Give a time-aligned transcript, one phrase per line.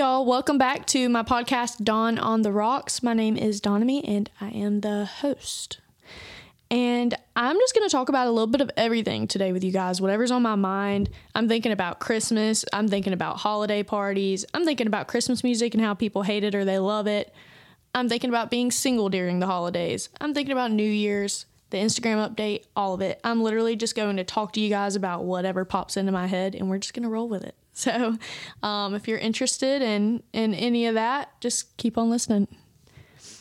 [0.00, 0.24] y'all.
[0.24, 3.02] Welcome back to my podcast, Donn on the Rocks.
[3.02, 5.78] My name is Donnamy, and I am the host.
[6.70, 9.70] And I'm just going to talk about a little bit of everything today with you
[9.70, 11.10] guys, whatever's on my mind.
[11.34, 12.64] I'm thinking about Christmas.
[12.72, 14.46] I'm thinking about holiday parties.
[14.54, 17.34] I'm thinking about Christmas music and how people hate it or they love it.
[17.94, 20.08] I'm thinking about being single during the holidays.
[20.18, 23.20] I'm thinking about New Year's, the Instagram update, all of it.
[23.24, 26.54] I'm literally just going to talk to you guys about whatever pops into my head,
[26.54, 27.54] and we're just going to roll with it.
[27.72, 28.18] So,
[28.62, 32.46] um, if you're interested in in any of that, just keep on listening.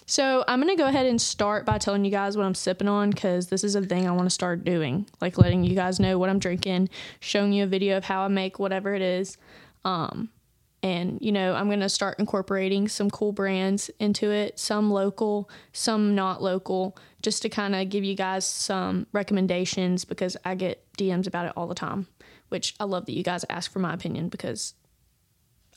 [0.05, 2.88] So, I'm going to go ahead and start by telling you guys what I'm sipping
[2.88, 6.00] on because this is a thing I want to start doing, like letting you guys
[6.00, 6.89] know what I'm drinking,
[7.20, 9.38] showing you a video of how I make whatever it is.
[9.84, 10.30] Um,
[10.83, 15.49] and you know i'm going to start incorporating some cool brands into it some local
[15.73, 20.85] some not local just to kind of give you guys some recommendations because i get
[20.97, 22.07] dms about it all the time
[22.49, 24.73] which i love that you guys ask for my opinion because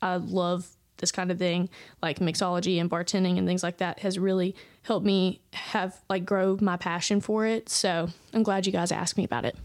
[0.00, 1.68] i love this kind of thing.
[2.00, 6.56] Like mixology and bartending and things like that has really helped me have like grow
[6.60, 7.68] my passion for it.
[7.68, 9.56] So i'm glad you guys asked me about it.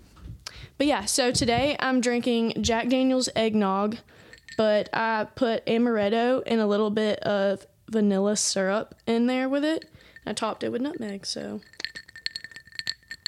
[0.77, 3.97] But yeah so today i'm drinking jack daniels eggnog
[4.57, 9.85] but I put amaretto and a little bit of vanilla syrup in there with it.
[10.25, 11.61] I topped it with nutmeg, so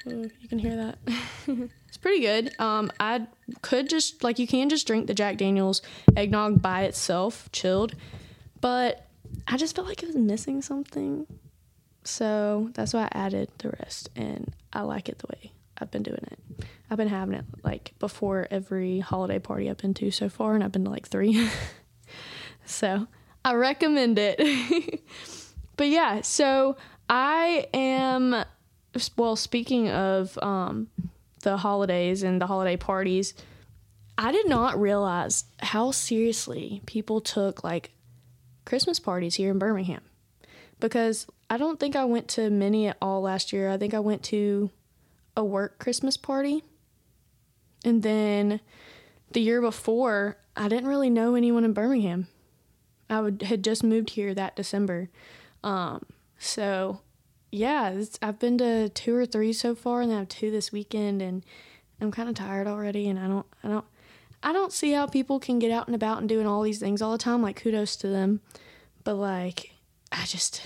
[0.07, 0.97] oh, you can hear that.
[1.87, 2.53] it's pretty good.
[2.59, 3.27] Um, I
[3.61, 5.81] could just like you can just drink the Jack Daniels
[6.17, 7.95] eggnog by itself, chilled,
[8.59, 9.07] but
[9.47, 11.25] I just felt like it was missing something,
[12.03, 16.03] so that's why I added the rest, and I like it the way I've been
[16.03, 16.39] doing it.
[16.89, 20.63] I've been having it like before every holiday party I've been to so far, and
[20.63, 21.49] I've been to like three.
[22.65, 23.07] so
[23.45, 25.01] I recommend it.
[25.77, 26.77] but yeah, so
[27.09, 28.43] I am,
[29.17, 30.87] well, speaking of um,
[31.41, 33.33] the holidays and the holiday parties,
[34.17, 37.91] I did not realize how seriously people took like
[38.65, 40.01] Christmas parties here in Birmingham
[40.79, 43.71] because I don't think I went to many at all last year.
[43.71, 44.69] I think I went to
[45.39, 46.63] a work Christmas party.
[47.83, 48.59] And then
[49.31, 52.27] the year before, I didn't really know anyone in Birmingham.
[53.09, 55.09] I would, had just moved here that December.
[55.63, 56.05] Um,
[56.37, 57.01] so,
[57.51, 61.21] yeah, I've been to two or three so far, and I have two this weekend,
[61.21, 61.43] and
[61.99, 63.07] I'm kind of tired already.
[63.07, 63.85] And I don't, I don't,
[64.43, 67.01] I don't see how people can get out and about and doing all these things
[67.01, 67.41] all the time.
[67.41, 68.41] Like, kudos to them,
[69.03, 69.71] but like,
[70.11, 70.61] I just,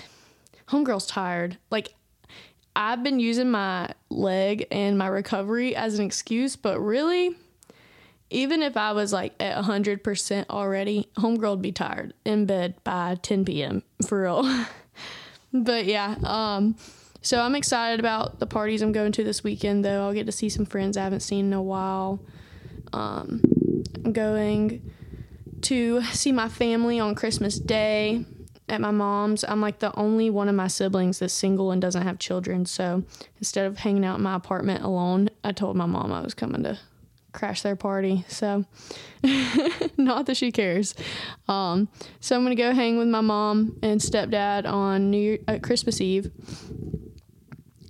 [0.68, 1.58] homegirl's tired.
[1.70, 1.94] Like,
[2.76, 7.36] I've been using my leg and my recovery as an excuse, but really,
[8.30, 13.16] even if I was like at 100% already, homegirl would be tired in bed by
[13.22, 13.82] 10 p.m.
[14.06, 14.66] for real.
[15.52, 16.76] but yeah, um,
[17.22, 20.04] so I'm excited about the parties I'm going to this weekend, though.
[20.06, 22.20] I'll get to see some friends I haven't seen in a while.
[22.92, 23.40] Um,
[24.04, 24.90] I'm going
[25.62, 28.26] to see my family on Christmas Day
[28.68, 29.44] at my mom's.
[29.44, 32.66] I'm like the only one of my siblings that's single and doesn't have children.
[32.66, 33.04] So
[33.38, 36.62] instead of hanging out in my apartment alone, I told my mom I was coming
[36.62, 36.78] to
[37.32, 38.24] crash their party.
[38.28, 38.64] So
[39.96, 40.94] not that she cares.
[41.48, 41.88] Um,
[42.20, 46.00] so I'm gonna go hang with my mom and stepdad on New Year, uh, Christmas
[46.00, 46.30] Eve,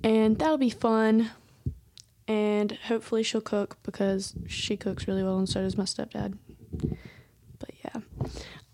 [0.03, 1.31] and that'll be fun.
[2.27, 6.39] And hopefully she'll cook because she cooks really well, and so does my stepdad.
[7.59, 8.01] But yeah.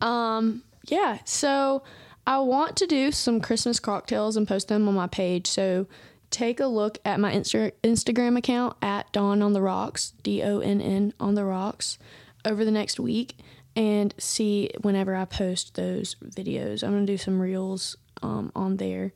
[0.00, 1.83] Um, yeah, so
[2.27, 5.47] I want to do some Christmas cocktails and post them on my page.
[5.47, 5.87] So
[6.31, 10.61] take a look at my Insta- Instagram account at Donn on the Rocks, D O
[10.61, 11.99] N N on the Rocks,
[12.45, 13.37] over the next week
[13.77, 16.83] and see whenever I post those videos.
[16.83, 19.12] I'm going to do some reels um, on there.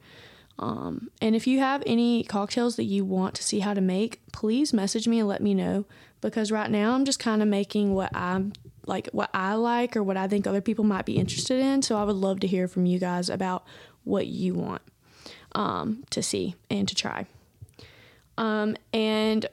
[0.59, 4.21] Um, and if you have any cocktails that you want to see how to make,
[4.33, 5.85] please message me and let me know
[6.21, 8.53] because right now I'm just kind of making what I'm
[8.87, 11.83] like what I like or what I think other people might be interested in.
[11.83, 13.65] So I would love to hear from you guys about
[14.05, 14.83] what you want
[15.53, 17.27] um, to see and to try.
[18.37, 19.47] Um, and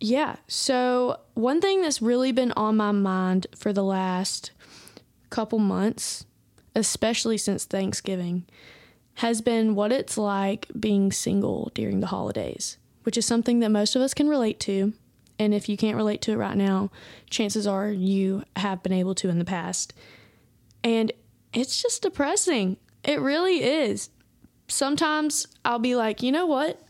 [0.00, 4.52] yeah, so one thing that's really been on my mind for the last
[5.30, 6.24] couple months,
[6.74, 8.44] especially since Thanksgiving,
[9.14, 13.96] has been what it's like being single during the holidays, which is something that most
[13.96, 14.92] of us can relate to.
[15.38, 16.90] And if you can't relate to it right now,
[17.30, 19.92] chances are you have been able to in the past.
[20.82, 21.12] And
[21.52, 22.76] it's just depressing.
[23.04, 24.10] It really is.
[24.68, 26.80] Sometimes I'll be like, you know what?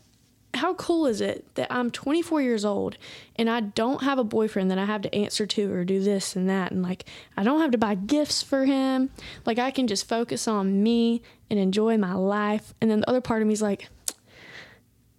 [0.53, 2.97] How cool is it that I'm 24 years old
[3.35, 6.35] and I don't have a boyfriend that I have to answer to or do this
[6.35, 6.71] and that?
[6.71, 7.05] And like,
[7.35, 9.11] I don't have to buy gifts for him.
[9.45, 12.73] Like, I can just focus on me and enjoy my life.
[12.81, 13.89] And then the other part of me is like,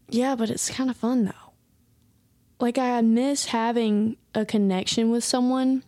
[0.08, 1.47] yeah, but it's kind of fun though
[2.60, 5.84] like I miss having a connection with someone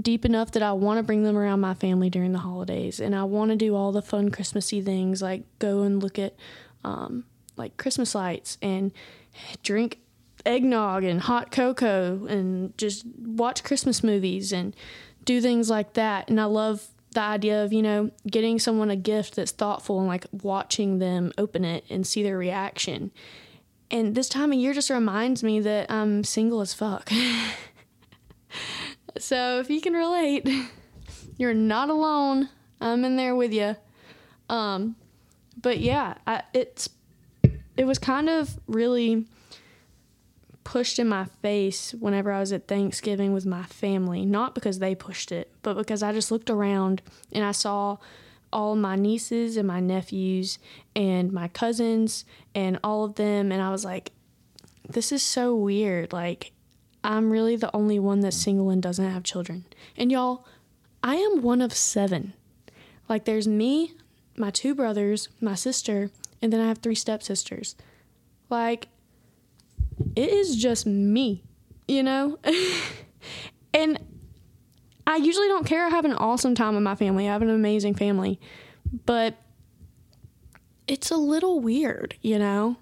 [0.00, 3.14] deep enough that I want to bring them around my family during the holidays and
[3.14, 6.34] I want to do all the fun Christmassy things like go and look at
[6.84, 7.24] um,
[7.56, 8.92] like Christmas lights and
[9.62, 9.98] drink
[10.46, 14.74] eggnog and hot cocoa and just watch Christmas movies and
[15.24, 16.28] do things like that.
[16.28, 20.08] And I love the idea of, you know, getting someone a gift that's thoughtful and
[20.08, 23.10] like watching them open it and see their reaction.
[23.90, 27.10] And this time of year just reminds me that I'm single as fuck.
[29.18, 30.48] so if you can relate,
[31.36, 32.48] you're not alone.
[32.80, 33.76] I'm in there with you.
[34.48, 34.96] Um,
[35.60, 36.88] but yeah, I, it's
[37.76, 39.26] it was kind of really
[40.64, 44.94] pushed in my face whenever I was at Thanksgiving with my family, not because they
[44.94, 47.02] pushed it, but because I just looked around
[47.32, 47.96] and I saw
[48.52, 50.58] all my nieces and my nephews
[50.96, 52.24] and my cousins
[52.54, 54.12] and all of them and I was like
[54.88, 56.52] this is so weird like
[57.02, 59.64] I'm really the only one that's single and doesn't have children.
[59.96, 60.46] And y'all,
[61.02, 62.34] I am one of 7.
[63.08, 63.94] Like there's me,
[64.36, 66.10] my two brothers, my sister,
[66.42, 67.74] and then I have three stepsisters.
[68.48, 68.88] Like,
[70.16, 71.42] it is just me,
[71.88, 72.38] you know?
[73.74, 73.98] and
[75.10, 75.84] I usually don't care.
[75.84, 77.28] I have an awesome time with my family.
[77.28, 78.38] I have an amazing family.
[79.06, 79.34] But
[80.86, 82.76] it's a little weird, you know?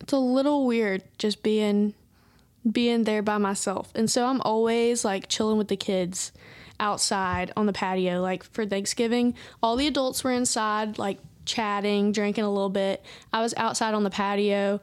[0.00, 1.92] It's a little weird just being
[2.70, 3.92] being there by myself.
[3.94, 6.32] And so I'm always like chilling with the kids
[6.80, 9.34] outside on the patio like for Thanksgiving.
[9.62, 13.04] All the adults were inside like chatting, drinking a little bit.
[13.30, 14.80] I was outside on the patio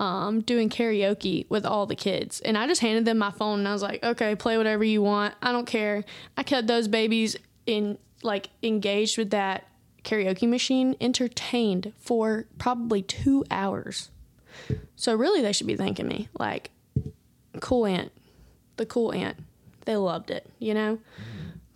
[0.00, 2.40] um, doing karaoke with all the kids.
[2.40, 5.02] And I just handed them my phone and I was like, okay, play whatever you
[5.02, 5.34] want.
[5.42, 6.04] I don't care.
[6.36, 7.36] I kept those babies
[7.66, 9.68] in like engaged with that
[10.02, 14.10] karaoke machine, entertained for probably two hours.
[14.96, 16.28] So really they should be thanking me.
[16.38, 16.70] Like,
[17.60, 18.12] cool aunt.
[18.76, 19.36] The cool aunt.
[19.84, 20.98] They loved it, you know?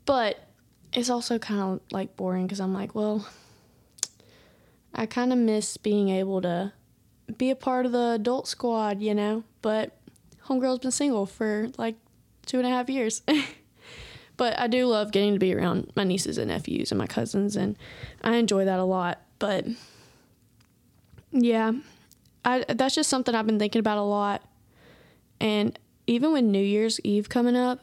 [0.07, 0.49] But
[0.93, 3.27] it's also kind of like boring because I'm like, well,
[4.95, 6.73] I kind of miss being able to
[7.37, 9.45] be a part of the adult squad, you know.
[9.63, 9.97] But
[10.47, 11.97] homegirl's been single for like
[12.47, 13.23] two and a half years.
[14.37, 17.57] but I do love getting to be around my nieces and nephews and my cousins,
[17.57, 17.77] and
[18.23, 19.21] I enjoy that a lot.
[19.39, 19.67] But
[21.31, 21.73] yeah,
[22.45, 24.43] I that's just something I've been thinking about a lot.
[25.41, 27.81] And even with New Year's Eve coming up,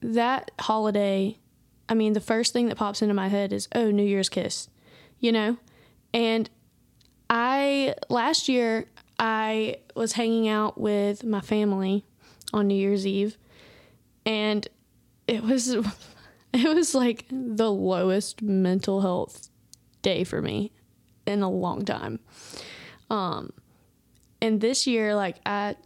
[0.00, 1.36] that holiday,
[1.88, 4.68] I mean, the first thing that pops into my head is, oh, New Year's kiss,
[5.18, 5.58] you know?
[6.14, 6.48] And
[7.30, 8.86] I last year
[9.18, 12.04] I was hanging out with my family
[12.52, 13.38] on New Year's Eve
[14.26, 14.66] and
[15.28, 15.68] it was
[16.52, 19.48] it was like the lowest mental health
[20.02, 20.72] day for me
[21.24, 22.18] in a long time.
[23.08, 23.52] Um
[24.42, 25.76] and this year like I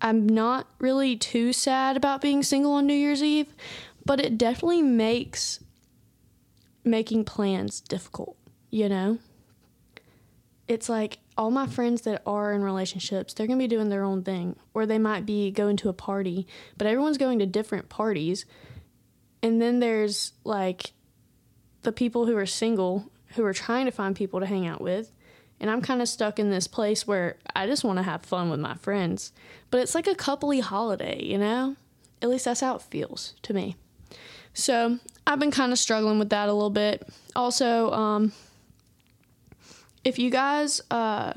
[0.00, 3.54] I'm not really too sad about being single on New Year's Eve,
[4.04, 5.60] but it definitely makes
[6.84, 8.36] making plans difficult,
[8.70, 9.18] you know?
[10.68, 14.04] It's like all my friends that are in relationships, they're going to be doing their
[14.04, 17.88] own thing, or they might be going to a party, but everyone's going to different
[17.88, 18.44] parties.
[19.42, 20.92] And then there's like
[21.82, 25.12] the people who are single who are trying to find people to hang out with.
[25.60, 28.48] And I'm kind of stuck in this place where I just want to have fun
[28.50, 29.32] with my friends.
[29.70, 31.76] But it's like a coupley holiday, you know?
[32.22, 33.76] At least that's how it feels to me.
[34.54, 37.06] So I've been kind of struggling with that a little bit.
[37.36, 38.32] Also, um,
[40.04, 41.34] if you guys uh,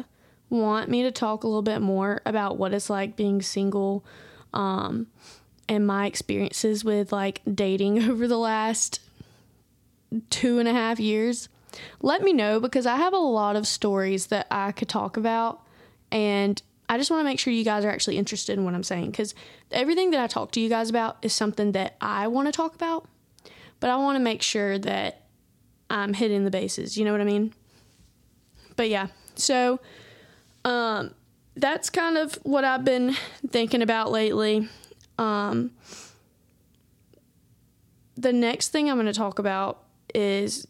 [0.50, 4.06] want me to talk a little bit more about what it's like being single
[4.54, 5.08] um,
[5.68, 9.00] and my experiences with like dating over the last
[10.30, 11.50] two and a half years,
[12.02, 15.62] let me know because I have a lot of stories that I could talk about.
[16.12, 18.84] And I just want to make sure you guys are actually interested in what I'm
[18.84, 19.34] saying because
[19.72, 22.76] everything that I talk to you guys about is something that I want to talk
[22.76, 23.08] about,
[23.80, 25.24] but I want to make sure that
[25.90, 26.98] I'm hitting the bases.
[26.98, 27.54] You know what I mean?
[28.82, 29.80] But yeah, so
[30.66, 31.14] um,
[31.56, 33.16] that's kind of what I've been
[33.48, 34.68] thinking about lately.
[35.20, 35.70] Um,
[38.18, 39.84] the next thing I'm going to talk about
[40.16, 40.66] is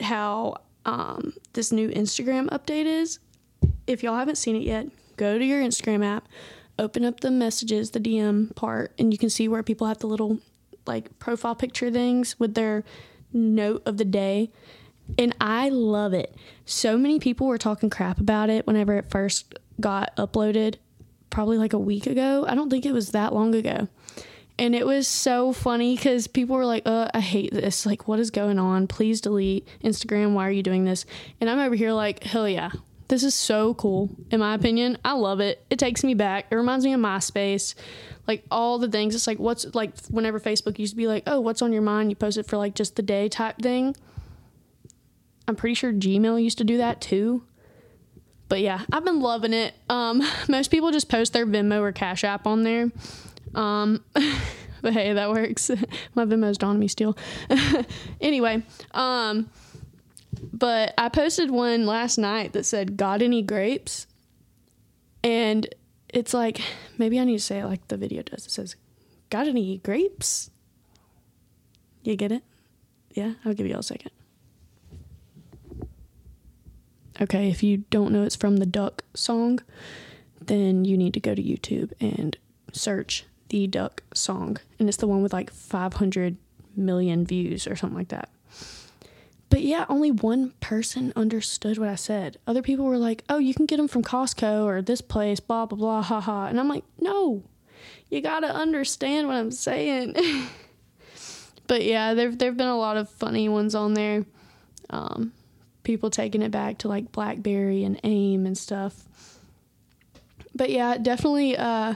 [0.00, 3.20] how um, this new Instagram update is.
[3.86, 6.26] If y'all haven't seen it yet, go to your Instagram app,
[6.80, 10.08] open up the messages, the DM part, and you can see where people have the
[10.08, 10.40] little
[10.84, 12.82] like profile picture things with their
[13.32, 14.50] note of the day.
[15.18, 16.34] And I love it.
[16.64, 20.76] So many people were talking crap about it whenever it first got uploaded,
[21.30, 22.44] probably like a week ago.
[22.48, 23.88] I don't think it was that long ago.
[24.58, 27.84] And it was so funny because people were like, uh, I hate this.
[27.84, 28.86] Like, what is going on?
[28.86, 30.32] Please delete Instagram.
[30.32, 31.04] Why are you doing this?
[31.40, 32.70] And I'm over here like, hell yeah,
[33.08, 34.98] This is so cool, in my opinion.
[35.04, 35.64] I love it.
[35.70, 36.46] It takes me back.
[36.50, 37.74] It reminds me of MySpace,
[38.26, 39.14] like all the things.
[39.14, 42.10] It's like what's like whenever Facebook used to be like, oh, what's on your mind?
[42.10, 43.94] You post it for like just the day type thing.
[45.48, 47.44] I'm pretty sure Gmail used to do that too.
[48.48, 49.74] But yeah, I've been loving it.
[49.88, 52.90] Um, most people just post their Venmo or Cash App on there.
[53.54, 54.04] Um,
[54.82, 55.70] but hey, that works.
[56.14, 57.16] My Venmo's Don me still.
[58.20, 58.62] anyway,
[58.92, 59.50] um,
[60.52, 64.06] but I posted one last night that said, "Got any grapes?"
[65.24, 65.66] And
[66.08, 66.60] it's like
[66.98, 68.46] maybe I need to say it like the video does.
[68.46, 68.76] It says,
[69.30, 70.50] "Got any grapes?"
[72.02, 72.44] You get it?
[73.14, 74.12] Yeah, I'll give you all a second.
[77.20, 79.60] Okay, if you don't know it's from the Duck song,
[80.40, 82.36] then you need to go to YouTube and
[82.72, 84.58] search the Duck song.
[84.78, 86.36] And it's the one with like 500
[86.76, 88.28] million views or something like that.
[89.48, 92.38] But yeah, only one person understood what I said.
[92.46, 95.66] Other people were like, oh, you can get them from Costco or this place, blah,
[95.66, 96.46] blah, blah, ha ha.
[96.46, 97.44] And I'm like, no,
[98.10, 100.16] you gotta understand what I'm saying.
[101.66, 104.24] but yeah, there there've been a lot of funny ones on there.
[104.90, 105.32] Um,
[105.86, 109.04] people taking it back to like BlackBerry and AIM and stuff.
[110.54, 111.94] But yeah, definitely uh,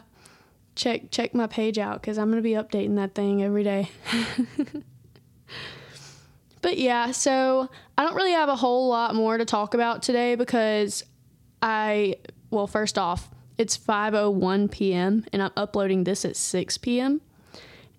[0.77, 3.91] check check my page out because I'm gonna be updating that thing every day.
[6.63, 7.69] but yeah, so
[7.99, 11.05] I don't really have a whole lot more to talk about today because
[11.61, 12.17] I
[12.51, 13.29] well, first off,
[13.59, 15.27] it's 5:01 p.m.
[15.33, 17.21] and I'm uploading this at 6 p.m.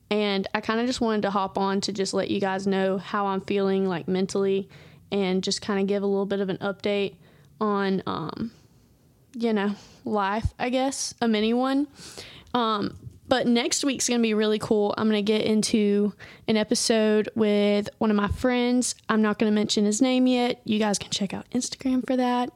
[0.09, 2.97] And I kind of just wanted to hop on to just let you guys know
[2.97, 4.69] how I'm feeling like mentally
[5.11, 7.15] and just kind of give a little bit of an update
[7.59, 8.51] on, um,
[9.35, 9.75] you know,
[10.05, 11.87] life, I guess, a mini one.
[12.53, 14.93] Um, but next week's gonna be really cool.
[14.97, 16.13] I'm gonna get into
[16.49, 18.93] an episode with one of my friends.
[19.07, 20.59] I'm not gonna mention his name yet.
[20.65, 22.51] You guys can check out Instagram for that.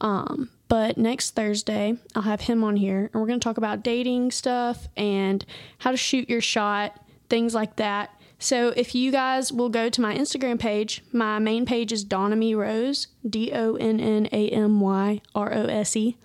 [0.00, 4.30] Um, but next Thursday, I'll have him on here and we're gonna talk about dating
[4.30, 5.44] stuff and
[5.78, 8.10] how to shoot your shot, things like that.
[8.44, 12.54] So if you guys will go to my Instagram page, my main page is Donnamy
[12.54, 16.18] Rose, D O N N A M Y R O S E.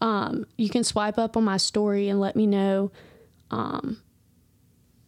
[0.00, 2.92] Um, you can swipe up on my story and let me know,
[3.50, 4.00] um,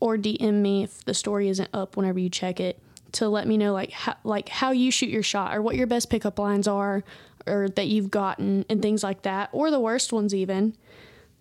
[0.01, 2.81] or DM me if the story isn't up whenever you check it
[3.13, 5.87] to let me know like how, like how you shoot your shot or what your
[5.87, 7.05] best pickup lines are
[7.47, 10.77] or that you've gotten and things like that or the worst ones even.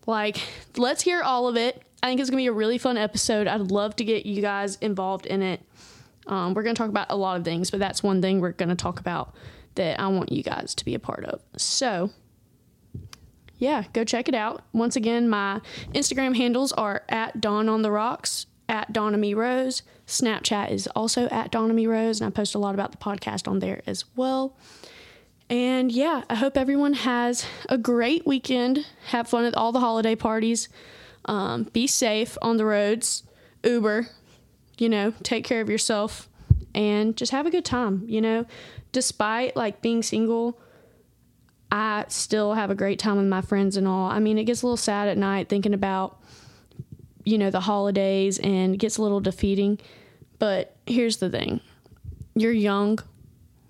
[0.06, 0.38] Like
[0.78, 3.48] let's hear all of it I think it's gonna be a really fun episode.
[3.48, 5.62] I'd love to get you guys involved in it.
[6.28, 8.76] Um, we're gonna talk about a lot of things, but that's one thing we're gonna
[8.76, 9.34] talk about
[9.76, 11.42] that I want you guys to be a part of.
[11.56, 12.12] So,
[13.58, 14.64] yeah, go check it out.
[14.74, 15.62] Once again, my
[15.94, 19.82] Instagram handles are at Donn on the Rocks, at Donnamy Rose.
[20.06, 23.60] Snapchat is also at Donnamy Rose, and I post a lot about the podcast on
[23.60, 24.58] there as well.
[25.50, 28.86] And yeah, I hope everyone has a great weekend.
[29.08, 30.68] Have fun at all the holiday parties.
[31.26, 33.24] Um, be safe on the roads,
[33.64, 34.08] Uber,
[34.78, 36.28] you know, take care of yourself
[36.76, 38.46] and just have a good time, you know.
[38.92, 40.60] Despite like being single,
[41.72, 44.10] I still have a great time with my friends and all.
[44.10, 46.20] I mean, it gets a little sad at night thinking about
[47.24, 49.80] you know, the holidays and gets a little defeating.
[50.40, 51.62] But here's the thing.
[52.36, 53.00] You're young,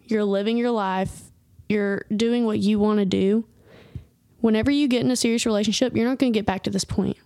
[0.06, 1.22] you're living your life,
[1.70, 3.46] you're doing what you want to do.
[4.40, 6.84] Whenever you get in a serious relationship, you're not going to get back to this
[6.84, 7.18] point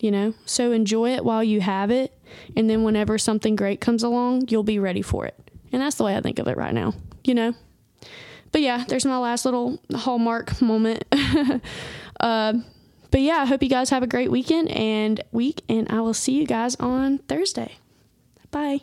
[0.00, 0.34] you know?
[0.44, 2.16] So enjoy it while you have it.
[2.56, 5.36] And then whenever something great comes along, you'll be ready for it.
[5.72, 7.54] And that's the way I think of it right now, you know?
[8.52, 11.04] But yeah, there's my last little hallmark moment.
[12.20, 12.54] uh,
[13.10, 16.14] but yeah, I hope you guys have a great weekend and week, and I will
[16.14, 17.76] see you guys on Thursday.
[18.50, 18.80] Bye.